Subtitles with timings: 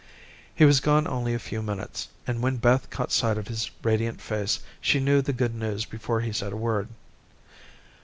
[0.55, 4.19] He was gone only a few minutes, and, when Beth caught sight of his radiant
[4.19, 6.87] face, she knew the good news before he said a word.